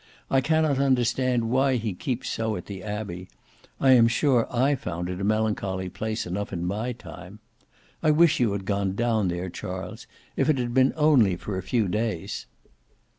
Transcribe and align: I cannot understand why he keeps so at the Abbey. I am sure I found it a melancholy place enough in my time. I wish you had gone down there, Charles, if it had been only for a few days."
I 0.31 0.41
cannot 0.41 0.79
understand 0.79 1.47
why 1.51 1.75
he 1.75 1.93
keeps 1.93 2.27
so 2.27 2.55
at 2.55 2.65
the 2.65 2.81
Abbey. 2.81 3.29
I 3.79 3.91
am 3.91 4.07
sure 4.07 4.47
I 4.51 4.73
found 4.73 5.09
it 5.09 5.21
a 5.21 5.23
melancholy 5.23 5.89
place 5.89 6.25
enough 6.25 6.51
in 6.51 6.65
my 6.65 6.91
time. 6.91 7.37
I 8.01 8.09
wish 8.09 8.39
you 8.39 8.51
had 8.53 8.65
gone 8.65 8.95
down 8.95 9.27
there, 9.27 9.51
Charles, 9.51 10.07
if 10.35 10.49
it 10.49 10.57
had 10.57 10.73
been 10.73 10.93
only 10.95 11.35
for 11.35 11.55
a 11.55 11.61
few 11.61 11.87
days." 11.87 12.47